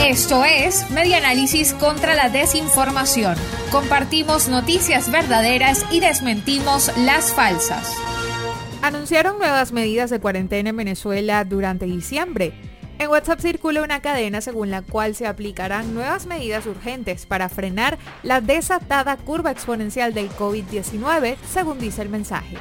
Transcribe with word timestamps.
Esto 0.00 0.44
es 0.44 0.90
Media 0.90 1.18
Análisis 1.18 1.74
contra 1.74 2.14
la 2.14 2.28
Desinformación. 2.28 3.36
Compartimos 3.70 4.48
noticias 4.48 5.10
verdaderas 5.10 5.84
y 5.90 6.00
desmentimos 6.00 6.90
las 6.98 7.34
falsas. 7.34 7.94
Anunciaron 8.82 9.38
nuevas 9.38 9.72
medidas 9.72 10.10
de 10.10 10.20
cuarentena 10.20 10.70
en 10.70 10.76
Venezuela 10.76 11.44
durante 11.44 11.86
diciembre. 11.86 12.54
En 12.98 13.10
WhatsApp 13.10 13.40
circula 13.40 13.82
una 13.82 14.00
cadena 14.00 14.40
según 14.40 14.70
la 14.70 14.82
cual 14.82 15.14
se 15.14 15.26
aplicarán 15.26 15.94
nuevas 15.94 16.26
medidas 16.26 16.66
urgentes 16.66 17.26
para 17.26 17.48
frenar 17.48 17.98
la 18.22 18.40
desatada 18.40 19.16
curva 19.16 19.50
exponencial 19.50 20.14
del 20.14 20.30
COVID-19, 20.30 21.36
según 21.52 21.78
dice 21.78 22.02
el 22.02 22.08
mensaje. 22.08 22.56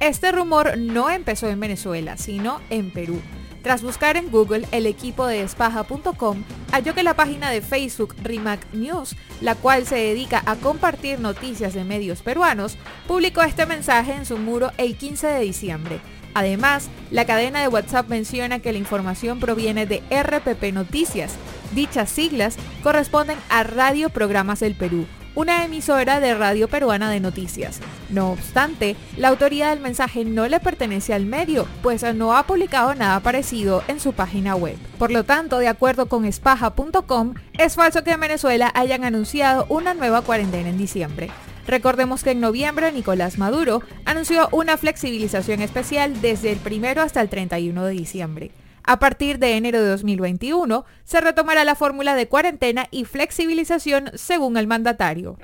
Este 0.00 0.32
rumor 0.32 0.76
no 0.76 1.08
empezó 1.08 1.48
en 1.48 1.60
Venezuela, 1.60 2.16
sino 2.16 2.60
en 2.70 2.92
Perú. 2.92 3.20
Tras 3.68 3.82
buscar 3.82 4.16
en 4.16 4.30
Google, 4.30 4.66
el 4.72 4.86
equipo 4.86 5.26
de 5.26 5.42
espaja.com 5.42 6.42
halló 6.72 6.94
que 6.94 7.02
la 7.02 7.12
página 7.12 7.50
de 7.50 7.60
Facebook 7.60 8.16
Rimac 8.22 8.66
News, 8.72 9.14
la 9.42 9.56
cual 9.56 9.84
se 9.86 9.96
dedica 9.96 10.42
a 10.46 10.56
compartir 10.56 11.20
noticias 11.20 11.74
de 11.74 11.84
medios 11.84 12.22
peruanos, 12.22 12.78
publicó 13.06 13.42
este 13.42 13.66
mensaje 13.66 14.14
en 14.14 14.24
su 14.24 14.38
muro 14.38 14.72
el 14.78 14.96
15 14.96 15.26
de 15.26 15.40
diciembre. 15.40 16.00
Además, 16.32 16.88
la 17.10 17.26
cadena 17.26 17.60
de 17.60 17.68
WhatsApp 17.68 18.08
menciona 18.08 18.60
que 18.60 18.72
la 18.72 18.78
información 18.78 19.38
proviene 19.38 19.84
de 19.84 20.02
RPP 20.10 20.72
Noticias. 20.72 21.34
Dichas 21.74 22.08
siglas 22.08 22.56
corresponden 22.82 23.36
a 23.50 23.64
Radio 23.64 24.08
Programas 24.08 24.60
del 24.60 24.76
Perú, 24.76 25.04
una 25.38 25.64
emisora 25.64 26.18
de 26.18 26.34
radio 26.34 26.66
peruana 26.66 27.12
de 27.12 27.20
noticias. 27.20 27.78
No 28.10 28.32
obstante, 28.32 28.96
la 29.16 29.28
autoría 29.28 29.70
del 29.70 29.78
mensaje 29.78 30.24
no 30.24 30.48
le 30.48 30.58
pertenece 30.58 31.14
al 31.14 31.26
medio, 31.26 31.68
pues 31.80 32.02
no 32.16 32.36
ha 32.36 32.44
publicado 32.44 32.92
nada 32.96 33.20
parecido 33.20 33.84
en 33.86 34.00
su 34.00 34.12
página 34.12 34.56
web. 34.56 34.76
Por 34.98 35.12
lo 35.12 35.22
tanto, 35.22 35.60
de 35.60 35.68
acuerdo 35.68 36.08
con 36.08 36.24
espaja.com, 36.24 37.34
es 37.56 37.76
falso 37.76 38.02
que 38.02 38.10
en 38.10 38.20
Venezuela 38.20 38.72
hayan 38.74 39.04
anunciado 39.04 39.64
una 39.68 39.94
nueva 39.94 40.22
cuarentena 40.22 40.70
en 40.70 40.78
diciembre. 40.78 41.30
Recordemos 41.68 42.24
que 42.24 42.32
en 42.32 42.40
noviembre 42.40 42.90
Nicolás 42.90 43.38
Maduro 43.38 43.82
anunció 44.06 44.48
una 44.50 44.76
flexibilización 44.76 45.62
especial 45.62 46.20
desde 46.20 46.50
el 46.50 46.58
1 46.66 47.00
hasta 47.00 47.20
el 47.20 47.28
31 47.28 47.84
de 47.84 47.92
diciembre. 47.92 48.50
A 48.88 48.98
partir 48.98 49.38
de 49.38 49.54
enero 49.54 49.82
de 49.82 49.90
2021 49.90 50.86
se 51.04 51.20
retomará 51.20 51.62
la 51.64 51.74
fórmula 51.74 52.14
de 52.14 52.26
cuarentena 52.26 52.88
y 52.90 53.04
flexibilización 53.04 54.10
según 54.14 54.56
el 54.56 54.66
mandatario. 54.66 55.36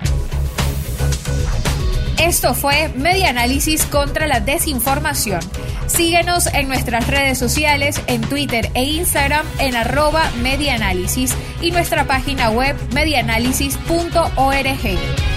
Esto 2.19 2.55
fue 2.55 2.89
Media 2.95 3.29
Análisis 3.29 3.85
contra 3.85 4.25
la 4.25 4.39
Desinformación. 4.39 5.41
Síguenos 5.85 6.47
en 6.47 6.67
nuestras 6.67 7.05
redes 7.05 7.37
sociales, 7.37 8.01
en 8.07 8.21
Twitter 8.21 8.71
e 8.73 8.83
Instagram 8.83 9.45
en 9.59 9.75
arroba 9.75 10.23
medianálisis 10.41 11.35
y 11.61 11.69
nuestra 11.69 12.07
página 12.07 12.49
web 12.49 12.75
medianálisis.org. 12.95 15.34